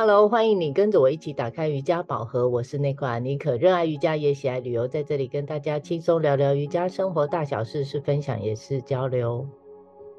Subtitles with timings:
[0.00, 2.48] Hello，欢迎你跟着我一起打开瑜伽宝盒。
[2.48, 9.44] 我是内克阿妮可，热爱瑜伽也喜爱旅游，在这里跟大家轻松聊聊瑜伽生活大小事，是分享也是交流。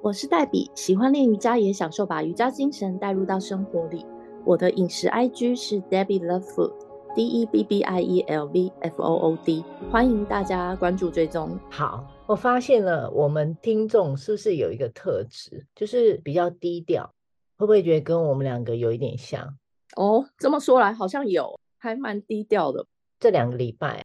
[0.02, 4.06] 我是黛比，喜欢练瑜伽也享受把瑜伽精神带入到生活里。
[4.44, 9.38] 我的饮食 IG 是 Debbie Love Food，D E B B I E L V F O O
[9.46, 11.58] D，欢迎大家关注追踪。
[11.70, 17.14] 好，我发现了我们听众是不是有一个特质，就是比较低调，
[17.56, 19.56] 会不会觉得跟我们两个有一点像？
[20.00, 22.86] 哦，这么说来好像有，还蛮低调的。
[23.20, 24.02] 这两个礼拜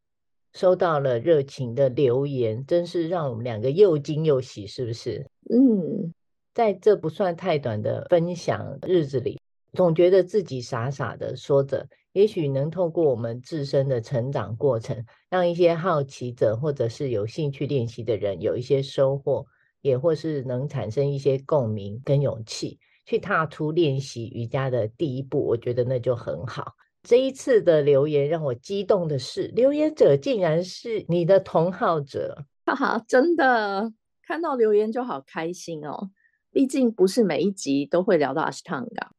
[0.53, 5.25] 收到了热情的留言，真是让我们两个又惊又喜，是不是？
[5.49, 6.13] 嗯，
[6.53, 9.41] 在这不算太短的分享日子里，
[9.73, 19.47] 总觉得自己傻傻的说着，也许能透过我们自身的成长过程，让一些好奇者或者是有兴趣练习的人有一些收获，
[19.81, 22.81] 也或是能产生一些共鸣跟勇气。
[23.07, 26.73] 去踏出练习瑜伽的第一步，我觉得那就很好。
[27.03, 33.93] 这一次的留言让我激动的是，留言者竟然是你的同好者， 哈哈，真的
[34.27, 36.11] 看到留言就好开心哦。
[36.51, 39.11] 毕竟不是每一集都会聊到阿斯汤加，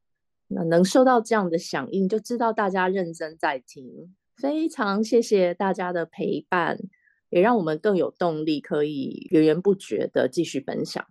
[0.48, 4.16] 那能收到这样的响应，就知道大家认真在听。
[4.36, 6.80] 非常谢谢大家的陪伴，
[7.30, 11.06] 也让我们更有动力，可以源源不绝的继续分享。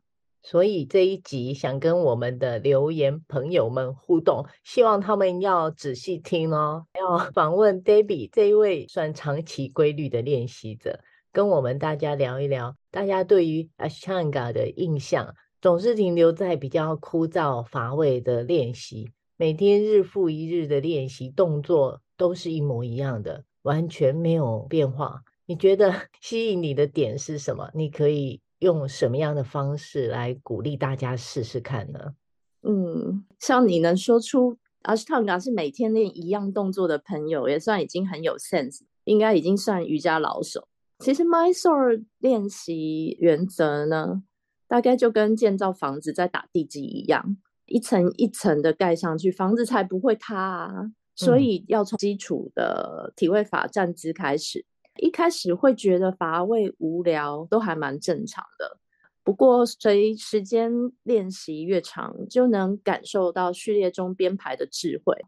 [0.47, 6.85] 所以这一集想跟我们的留言朋友们互动，希望他们要仔细听哦。
[7.01, 11.01] 要 访问 Debbie 这一位算长期规律的练习者，
[11.33, 25.23] 跟我们大家聊一聊，大家对于 Ashtanga 的印象总是停留在比较枯燥乏味的练习，每天日复一日的练习，动作都是一模一样的，完全没有变化。
[25.47, 27.71] 你觉得 吸引你的点是什么？
[27.73, 28.43] 你可以。
[28.65, 32.15] 用什么样的方式来鼓励大家试试看呢？
[32.63, 40.67] 嗯，像你能说出 Ashtanga 是每天练一样动作的朋友，也算已经很有 sense，应该已经算瑜伽老手。
[40.99, 44.23] 其实 Mysore 练习原则呢，
[44.67, 47.37] 大概就跟建造房子在打地基一样，
[47.67, 50.91] 一层一层的盖上去，房子才不会塌啊。
[51.15, 54.65] 所以要从基础的体位法站姿开始。
[54.99, 58.79] 一开始会觉得乏味无聊，都还蛮正常的。
[59.23, 60.71] 不过随时间
[61.03, 65.25] 练习越长，就能感受到序列中编排的智慧。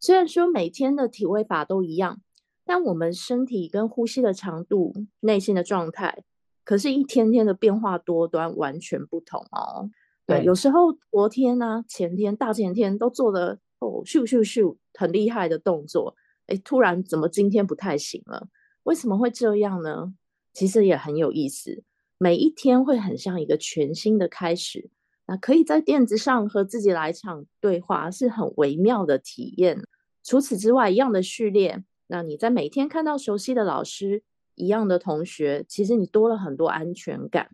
[0.00, 2.20] 虽然说每天的体位法都一样，
[2.64, 6.24] 但我们身体跟呼吸的长度、内心的状态，
[6.64, 9.90] 可是一天天的变化多端，完全不同哦。
[10.26, 18.48] 对，对有时候昨天呢、啊、前天、大前天都做的哦咻咻咻很厉害的动作，哎，突然怎么今天不太行了？
[18.84, 20.14] 为什么会这样呢？
[20.52, 21.82] 其实也很有意思，
[22.16, 24.88] 每一天会很像一个全新的开始。
[25.26, 29.82] 那可以在垫子上和自己来一场对话，是很微妙的体验。
[30.22, 34.22] 除此之外，一样的序列，那你在每天看到熟悉的老师、
[34.54, 37.50] 一样的同学，其实你多了很多安全感。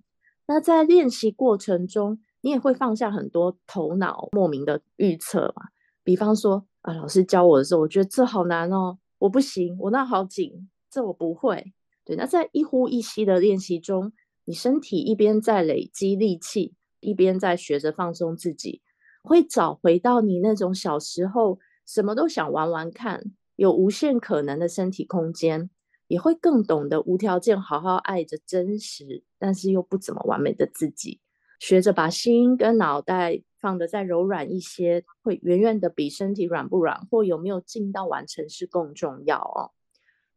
[0.46, 5.68] 那在练习过程中，你也会放下很多头脑莫名的预测嘛。
[6.02, 10.68] 比方说啊，老师教我的时候，我觉得这好难哦，我不行，我那好紧。
[10.90, 11.72] 这我不会，
[12.04, 12.16] 对。
[12.16, 14.12] 那在一呼一吸的练习中，
[14.44, 18.82] 你身体一边在累积力气，一边在学着放松自己，
[19.22, 23.22] 会找回到你那种小时候什么都想玩玩看，
[23.56, 25.70] 有无限可能的身体空间，
[26.08, 31.20] 也会更懂得无条件好好爱着真实，但是又不怎么完美的自己，
[31.60, 39.70] 学着把心跟脑袋放得再柔软一些，会远远的比身体软不软或有没有进到完成是更重要哦。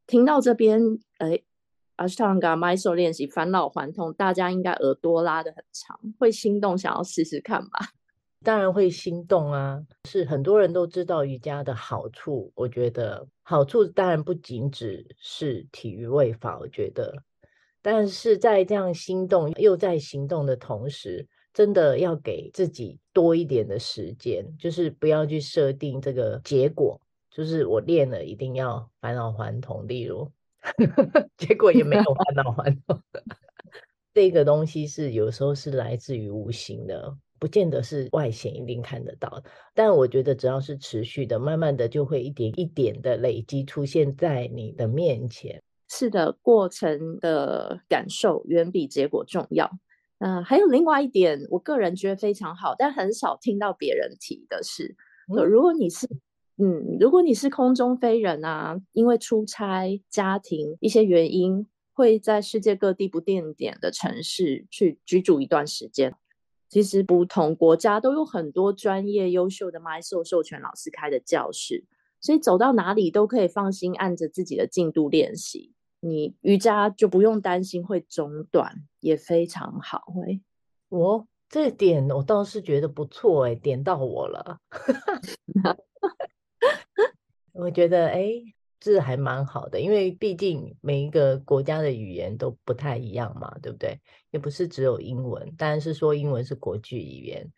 [0.05, 0.81] 听到这边，
[1.17, 1.39] 哎
[1.97, 7.89] ，Ashtanga Mysore 练习返老还童，大家应该耳朵拉得很长，会心动，想要试试看吧？
[8.43, 9.81] 当然会心动啊！
[10.03, 17.23] 是很多人都知道瑜伽的好处，我觉得好处当然不仅只是体育位法，我觉得，
[17.81, 26.99] 但是在这样心动又在行动的同时，真的要给自己多一点的时间，就是不要去设定这个结果。
[27.35, 29.87] 就是我练了，一定要返老还童。
[29.87, 30.31] 例如，
[31.35, 33.01] 结果也没有返老还童。
[34.13, 39.45] 这个东西是有时候是来自于无形的，不见得是外显一定看得到的。
[39.73, 45.59] 但我觉得只要是持续的，慢慢的就会一点一点的累积出现在你的面前。
[45.89, 49.67] 是的，过程的感受远比结果重要。
[50.19, 54.95] 嗯、呃、还有另外一点，我个人觉得非常好，但很少听到别人提的是，
[55.35, 56.07] 嗯、如果你是。
[56.57, 66.15] 嗯，如果你是空中飞人啊，因为出差、家庭一些原因，会在世界各地不定点的城市去居住一段时间。
[66.69, 71.85] 其实不同国家都有很多专业优秀的 MySo 授权老师开的教室，
[72.19, 75.71] 所以走到哪里都可以放心按着自己的进度练习。
[75.99, 80.03] 你瑜伽就不用担心会中断，也非常好。
[80.15, 80.41] 喂，
[80.89, 84.59] 我这点我倒是觉得不错，哎，点到我了。
[87.53, 88.13] 我觉得哎。
[88.19, 88.53] 诶
[88.83, 93.97] 这还蛮好的，因为毕竟每一个国家的语言都不太一样嘛，对不对？
[94.29, 97.49] 也不是只有英文，当然是说英文是国际语言。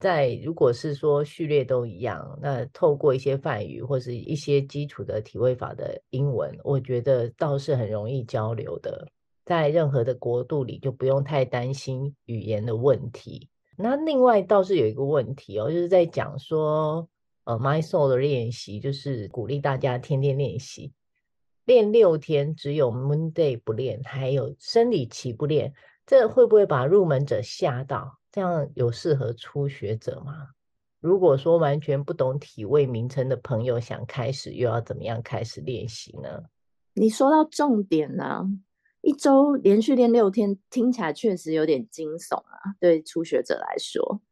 [0.00, 9.06] 在如果是说序列都一样，那透过一些泛语或是一些基础的体位法的英文，我觉得倒是很容易交流的。
[9.44, 13.48] 在任何的国度里，就不用太担心语言的问题。
[13.76, 17.08] 那另外倒是有一个问题哦，就是在讲说。
[17.44, 20.92] 呃，My Soul 的练习就是鼓励大家天天练习，
[21.64, 25.72] 练六天，只有 Monday 不练，还有生理期不练，
[26.06, 28.18] 这会不会把入门者吓到？
[28.30, 30.48] 这样有适合初学者吗？
[31.00, 36.44] 如果说完全不懂体位名称的朋友想开始，又要怎么样开始练习呢？
[36.94, 38.46] 你说到重点呢，
[39.00, 44.22] 一周连续练六天，听起来确实有点惊悚啊，对初学者来说。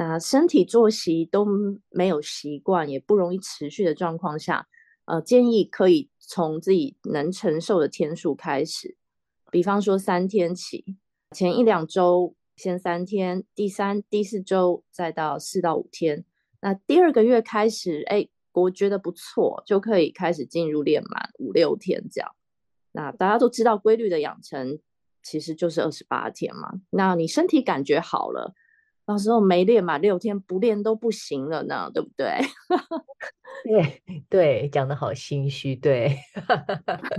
[0.00, 1.46] 那身体作息都
[1.90, 4.66] 没有习惯，也不容易持续的状况下，
[5.04, 8.96] 呃，建议可以从自己能承受的天数开始，
[9.50, 10.96] 比方说三天起，
[11.36, 16.24] 前一两周先三天，第三、第四周再到四到五天。
[16.62, 22.34] 那第二个月开始，哎，我觉得不错，就可以开始进入练满五六天这样。
[22.92, 24.78] 那大家都知道，规律的养成
[25.22, 26.80] 其实就是二十八天嘛。
[26.88, 28.54] 那你身体感觉好了。
[29.10, 32.28] 到时候没练嘛，六天不练都不行了呢，对不对？
[33.66, 35.74] 对对，讲的好心虚。
[35.74, 36.16] 对，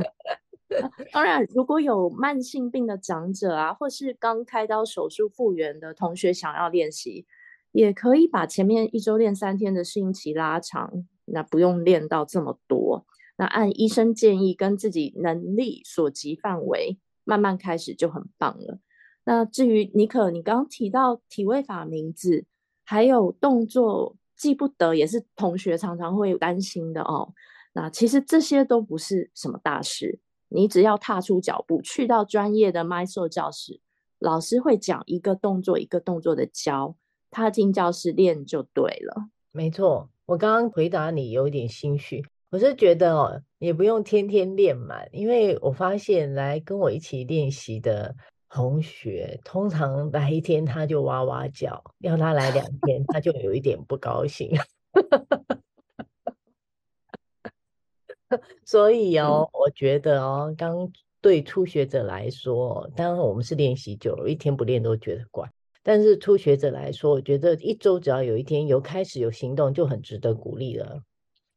[1.12, 7.26] 当然，如果有慢性病的长者啊，或是刚开刀手术复原的同学想要练习，
[7.74, 13.06] 也可以把前面一周练三天的适应期拉长，那不用练到这么多。
[13.36, 18.80] 那按医生建议跟自己能力所及范围，慢慢开始就很棒了。
[19.24, 22.46] 那至于尼可，你刚提到体位法名字，
[22.84, 27.32] 还有动作记不得，也是同学常常会担心的哦。
[27.74, 30.20] 那其实这些都不是什么大事，
[30.50, 33.80] 你只要踏出脚步，去到专业的 Mysore 教室，
[34.18, 36.96] 老师会讲一个动作一个动作的教，
[37.30, 39.30] 踏进教室练就对了。
[39.52, 48.16] 没错，我刚刚回答你有点心虚，我是觉得哦，也不用天天练满，因为我发现来跟我一起练习的。
[48.54, 54.52] 同学通常来一天他就哇哇叫，要他来两 天他就有一点不高兴。
[58.66, 65.50] 所以哦，我觉得哦，刚对初学者来说，当然我们是练习久了，一天不练都觉得怪。
[65.82, 71.02] 但是初学者来说，我觉得一周只要有一天有开始有行动，就很值得鼓励了。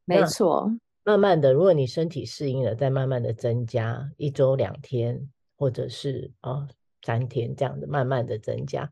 [0.04, 0.70] 没错，
[1.02, 6.52] 慢慢的，如果你身体适应了，再慢慢的增加一周两天，或者是啊。
[6.52, 6.68] 哦
[7.04, 8.90] 三天这样子慢慢的增加。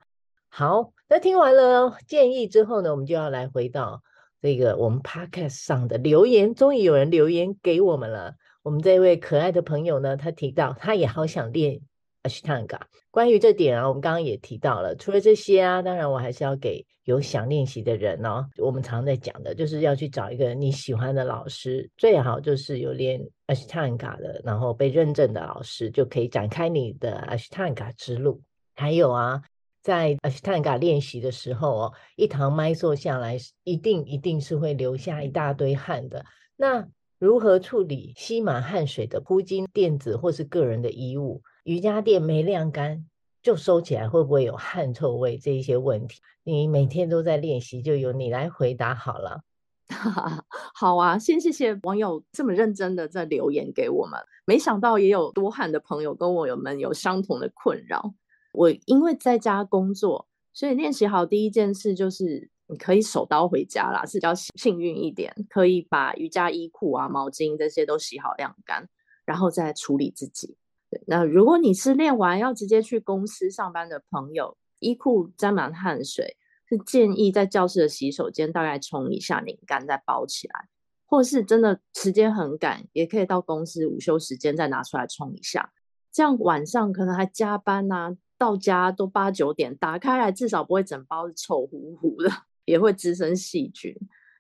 [0.49, 4.03] 好，那听完了建议之后呢，我们就要来回到
[4.41, 6.55] 这个我们 podcast 上的留言。
[6.55, 8.37] 终于有人留言给我们了。
[8.63, 11.81] 我们这位可爱的朋友呢，他提到他也好想练
[12.23, 12.81] Ashtanga。
[13.11, 14.95] 关于这点啊，我们刚刚也提到了。
[14.97, 18.49] 除了这些啊，当然我还是要给有想练习的人哦。
[18.59, 28.41] 我们常在讲的就是要去找一个你喜欢的老师，最好就是有练 Ashtanga 的，然后被认证的老师，就可以展开你的 Ashtanga 之路。
[28.75, 29.43] 还有啊，
[29.83, 36.25] 在 Ashtanga 练习的时候哦，一堂 Myo 下来，一定一定是会流下一大堆汗的。
[36.57, 41.43] 那如何处理吸满汗水的铺巾、垫子或是个人的衣物？
[41.65, 43.07] 瑜伽垫没晾干
[43.43, 45.39] 就收起来，会不会有汗臭味？
[45.39, 49.43] 这一些问题，你每天都在练习，就由你来回答好了。
[50.75, 54.19] 好啊，先谢谢网友这么认真的在留言给我们。
[54.47, 58.15] 没想到也有多汗的朋友跟我有们有相同的困扰。
[58.53, 68.89] 我因为在家工作，所以练习好第一件事就是你可以手刀回家啦，是比较幸运一点，可以把瑜伽衣裤啊、毛巾这些都洗好晾干，
[69.25, 70.57] 然后再处理自己。
[71.07, 76.37] 那如果你是练完要直接去公司上班的朋友，衣裤沾满汗水，
[76.69, 80.69] 是建议在教室的洗手间大概冲一下，拧干再包起来，
[81.07, 85.73] 或是真的时间很赶，也可以到公司午休时间再拿出来冲一下。
[86.11, 92.31] 这样晚上可能还加班呐、啊，到家都八九点，打开来至少不会整包是臭乎乎的，
[92.65, 93.97] 也会滋生细菌。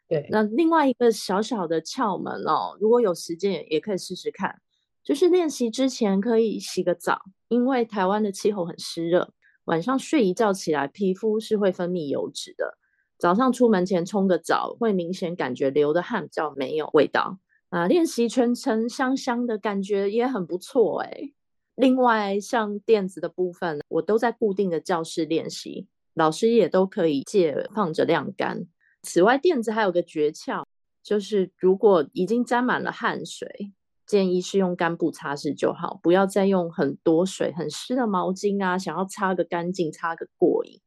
[0.07, 4.61] 对，那另外一个小小的窍门哦，如果有时间也可以试试看。
[5.05, 9.33] 就是练习之前可以洗个澡，因为台湾的气候很湿热，
[9.65, 12.79] 晚上睡一觉起来，皮肤是会分泌油脂的。
[13.19, 17.39] 早上出门前冲个澡，会明显感觉流的汗比较没有味道
[17.71, 17.87] 啊。
[17.87, 21.33] 练习全程香香的感觉也很不错哎。
[21.75, 28.67] 另外，像垫子的部分，我都在固定的教室练习，老师也都可以借放着晾干。
[29.03, 30.65] 此外，垫子还有个诀窍，
[31.03, 33.73] 就是如果已经沾满了汗水，
[34.13, 40.79] 建议是用干布擦拭就好，不要再用很多水、很湿的毛巾啊，想要擦个干净、擦个过瘾，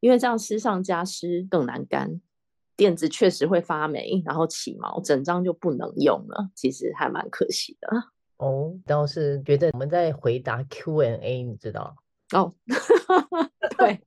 [0.00, 2.20] 因为这样湿上加湿更难干，
[2.74, 7.88] 垫子确实会发霉，然后起毛，整张就不能用了，其实还蛮可惜的。
[8.38, 11.94] 哦，倒是觉得我们在回答 Q&A，你知道？
[12.34, 12.52] 哦，
[13.78, 14.00] 对，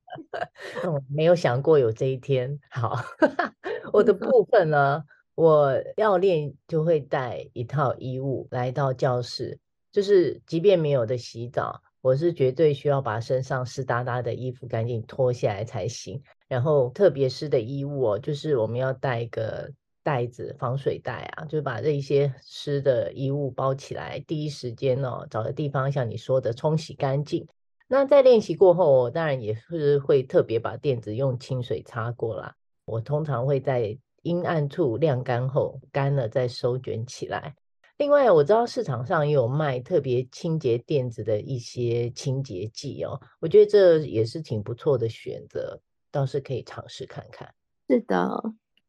[0.84, 2.60] 我 没有想过有这一天。
[2.68, 2.94] 好，
[3.94, 5.02] 我的部分呢，
[5.36, 9.56] 我要练就会带一套衣物来到教室，
[9.92, 16.20] 就是即便没有的洗澡，我是绝对需要把身上湿哒哒的衣服赶紧脱下来才行。
[16.48, 19.70] 然后特别湿的衣物哦，就是我们要带一个。
[20.06, 27.44] 袋子、防水袋啊，就把这一些湿的衣物包起来，第一时间哦，找个地方像你说的冲洗干净。
[27.88, 32.54] 那在练习过后，我当然也是会特别把垫子用清水擦过啦。
[32.84, 37.54] 我通常会在阴暗处晾干后，干了再收卷起来。
[37.96, 45.80] 另外，我知道市场上也有卖特别清洁垫子的一些清洁剂哦，我觉得这也是挺不错的选择，
[46.10, 47.54] 倒是可以尝试看看。
[47.88, 48.42] 是的。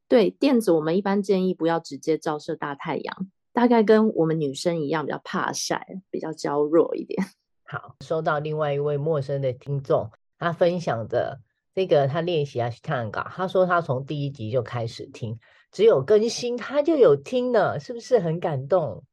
[0.10, 7.24] 对，垫子我们一般建议不要直接照射大太阳，大概跟我们女生一样，比较怕晒，比较娇弱一点。
[7.64, 11.40] 好，收到另外一位陌生的听众，他分享的
[11.78, 15.38] 这个他练习阿斯汤加，他说他从第一集就开始听，
[15.72, 19.04] 只有更新他就有听了，是不是很感动？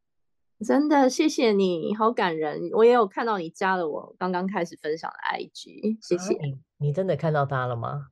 [0.67, 2.71] 真的，谢谢你，好感人。
[2.73, 6.33] 我也有看到你加了我刚刚开始分享的 IG，谢谢。
[6.33, 8.07] 啊，你，你真的看到他了吗？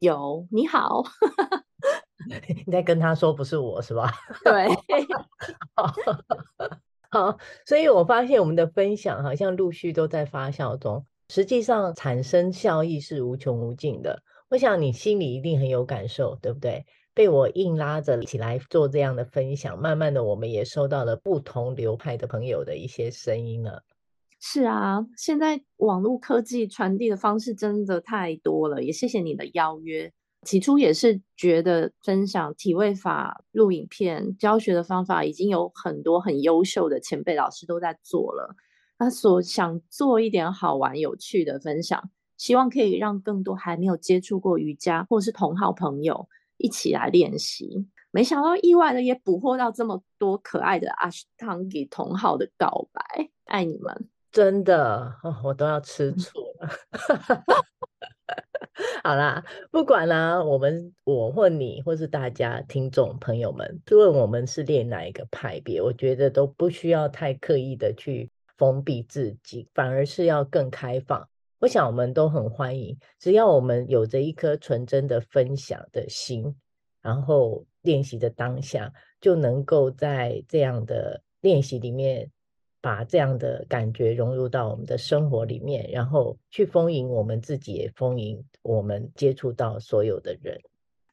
[0.00, 1.04] 有，你好。
[2.66, 4.12] 你在跟他说不是我是吧？
[4.42, 4.66] 对，
[5.76, 5.94] 好，
[7.08, 14.22] 好，所以我发现我们的分享好像陆续都在发酵中，实际上产生效益是无穷无尽的。
[14.48, 16.84] 我想你心里一定很有感受，对不对？
[17.14, 23.82] 被我硬拉着起来做这样的分享，慢慢的我们也收到了不同流派的朋友的一些声音了。
[24.38, 30.12] 是啊，现在网络科技传递的方式真的太多了，也谢谢你的邀约。
[30.42, 38.54] 起初也是觉得分享体位法录影片教学的方法已经有很多很优秀的前辈老师都在做了，
[38.98, 47.86] 他所想做一点好玩有趣的分享，希望可以让更多还没有接触过瑜伽或是同好朋友一起来练习。
[48.10, 54.08] 没想到意外的也捕获到这么多可爱的阿斯汤加同好的告白，爱你们！
[54.32, 56.70] 真的，我都要吃醋了。
[59.04, 71.28] 好啦，不管啦、我们我或你或是大家听众朋友们，不论我们是练哪一个派别，我觉得都不需要太刻意的去封闭自己，反而是要更开放。
[71.58, 76.54] 我想我们都很欢迎，只要我们有着一颗纯真的分享的心，
[77.02, 82.30] 然后练习的当下，就能够在这样的练习里面。
[82.78, 90.60] 把这样的感觉融入到我们的生活里面，然后去丰盈我们自己，也丰盈我们接触到所有的人。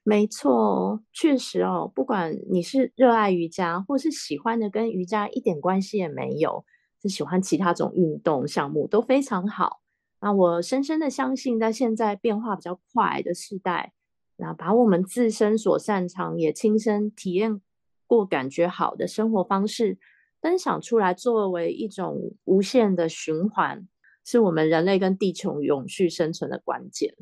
[0.03, 6.63] 没错，确实哦，不管你是热爱瑜伽，或是喜欢的跟瑜伽一点关系也没有，
[7.03, 9.81] 是喜欢其他种运动项目都非常好。
[10.19, 13.93] 那我深深的相信，在现在变化比较快的时代，
[14.37, 17.61] 那把我们自身所擅长也亲身体验
[18.07, 19.99] 过、感觉好的生活方式。
[20.41, 23.87] 分享出来作为一种无限的循环，
[24.25, 27.15] 是我们人类跟地球永续生存的关键。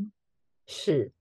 [0.65, 1.11] 是，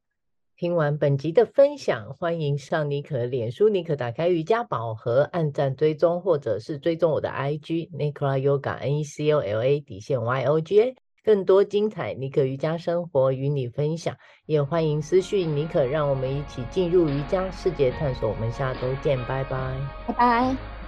[0.61, 14.15] 听完本集的分享，欢迎上妮可脸书，妮可打开瑜伽宝盒，按赞追踪，或者是追踪我的 IG Nicola Yoga N E C O L A 底线 Y O G A，更多精彩妮可瑜伽生活与你分享，
[14.45, 18.29] 也欢迎私讯妮可，让我们一起进入瑜伽世界探索。
[18.29, 19.75] 我们下周见，拜拜，
[20.09, 20.80] 拜拜。